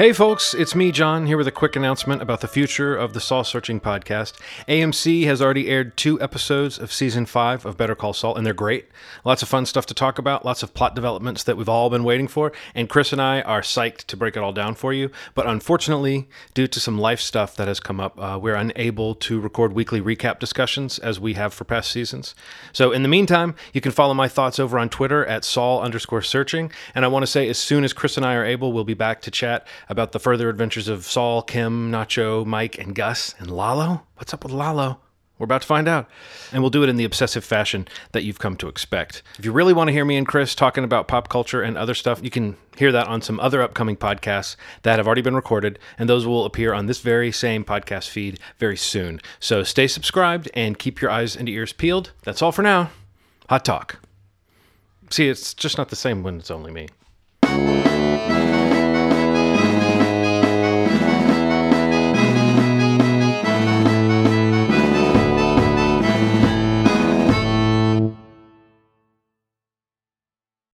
Hey, 0.00 0.14
folks, 0.14 0.54
it's 0.54 0.74
me, 0.74 0.92
John, 0.92 1.26
here 1.26 1.36
with 1.36 1.46
a 1.46 1.52
quick 1.52 1.76
announcement 1.76 2.22
about 2.22 2.40
the 2.40 2.48
future 2.48 2.96
of 2.96 3.12
the 3.12 3.20
Saul 3.20 3.44
Searching 3.44 3.80
podcast. 3.80 4.32
AMC 4.66 5.26
has 5.26 5.42
already 5.42 5.68
aired 5.68 5.94
two 5.94 6.18
episodes 6.22 6.78
of 6.78 6.90
season 6.90 7.26
five 7.26 7.66
of 7.66 7.76
Better 7.76 7.94
Call 7.94 8.14
Saul, 8.14 8.34
and 8.34 8.46
they're 8.46 8.54
great. 8.54 8.86
Lots 9.26 9.42
of 9.42 9.50
fun 9.50 9.66
stuff 9.66 9.84
to 9.84 9.92
talk 9.92 10.18
about, 10.18 10.42
lots 10.42 10.62
of 10.62 10.72
plot 10.72 10.94
developments 10.94 11.42
that 11.42 11.58
we've 11.58 11.68
all 11.68 11.90
been 11.90 12.02
waiting 12.02 12.28
for, 12.28 12.50
and 12.74 12.88
Chris 12.88 13.12
and 13.12 13.20
I 13.20 13.42
are 13.42 13.60
psyched 13.60 14.06
to 14.06 14.16
break 14.16 14.38
it 14.38 14.42
all 14.42 14.54
down 14.54 14.74
for 14.74 14.94
you. 14.94 15.10
But 15.34 15.46
unfortunately, 15.46 16.30
due 16.54 16.66
to 16.66 16.80
some 16.80 16.98
life 16.98 17.20
stuff 17.20 17.54
that 17.56 17.68
has 17.68 17.78
come 17.78 18.00
up, 18.00 18.18
uh, 18.18 18.38
we're 18.40 18.54
unable 18.54 19.14
to 19.16 19.38
record 19.38 19.74
weekly 19.74 20.00
recap 20.00 20.38
discussions 20.38 20.98
as 20.98 21.20
we 21.20 21.34
have 21.34 21.52
for 21.52 21.64
past 21.64 21.92
seasons. 21.92 22.34
So, 22.72 22.90
in 22.90 23.02
the 23.02 23.08
meantime, 23.10 23.54
you 23.74 23.82
can 23.82 23.92
follow 23.92 24.14
my 24.14 24.28
thoughts 24.28 24.58
over 24.58 24.78
on 24.78 24.88
Twitter 24.88 25.26
at 25.26 25.44
Saul 25.44 25.82
underscore 25.82 26.22
searching. 26.22 26.72
And 26.94 27.04
I 27.04 27.08
want 27.08 27.22
to 27.24 27.26
say, 27.26 27.50
as 27.50 27.58
soon 27.58 27.84
as 27.84 27.92
Chris 27.92 28.16
and 28.16 28.24
I 28.24 28.34
are 28.36 28.46
able, 28.46 28.72
we'll 28.72 28.84
be 28.84 28.94
back 28.94 29.20
to 29.20 29.30
chat 29.30 29.66
about 29.90 30.12
the 30.12 30.20
further 30.20 30.48
adventures 30.48 30.86
of 30.86 31.04
Saul, 31.04 31.42
Kim, 31.42 31.90
Nacho, 31.90 32.46
Mike, 32.46 32.78
and 32.78 32.94
Gus, 32.94 33.34
and 33.38 33.50
Lalo. 33.50 34.06
What's 34.14 34.32
up 34.32 34.44
with 34.44 34.52
Lalo? 34.52 35.00
We're 35.36 35.46
about 35.46 35.62
to 35.62 35.66
find 35.66 35.88
out. 35.88 36.08
And 36.52 36.62
we'll 36.62 36.70
do 36.70 36.82
it 36.84 36.88
in 36.88 36.96
the 36.96 37.04
obsessive 37.04 37.44
fashion 37.44 37.88
that 38.12 38.22
you've 38.22 38.38
come 38.38 38.56
to 38.58 38.68
expect. 38.68 39.22
If 39.38 39.44
you 39.44 39.52
really 39.52 39.72
want 39.72 39.88
to 39.88 39.92
hear 39.92 40.04
me 40.04 40.16
and 40.16 40.28
Chris 40.28 40.54
talking 40.54 40.84
about 40.84 41.08
pop 41.08 41.28
culture 41.28 41.62
and 41.62 41.76
other 41.76 41.94
stuff, 41.94 42.22
you 42.22 42.30
can 42.30 42.56
hear 42.76 42.92
that 42.92 43.08
on 43.08 43.20
some 43.20 43.40
other 43.40 43.62
upcoming 43.62 43.96
podcasts 43.96 44.54
that 44.82 44.98
have 44.98 45.06
already 45.06 45.22
been 45.22 45.34
recorded, 45.34 45.78
and 45.98 46.08
those 46.08 46.26
will 46.26 46.44
appear 46.44 46.72
on 46.72 46.86
this 46.86 47.00
very 47.00 47.32
same 47.32 47.64
podcast 47.64 48.10
feed 48.10 48.38
very 48.58 48.76
soon. 48.76 49.20
So 49.40 49.64
stay 49.64 49.88
subscribed 49.88 50.48
and 50.54 50.78
keep 50.78 51.00
your 51.00 51.10
eyes 51.10 51.34
and 51.34 51.48
ears 51.48 51.72
peeled. 51.72 52.12
That's 52.22 52.42
all 52.42 52.52
for 52.52 52.62
now. 52.62 52.90
Hot 53.48 53.64
talk. 53.64 53.98
See, 55.08 55.28
it's 55.28 55.52
just 55.52 55.78
not 55.78 55.88
the 55.88 55.96
same 55.96 56.22
when 56.22 56.38
it's 56.38 56.50
only 56.50 56.70
me. 56.70 57.89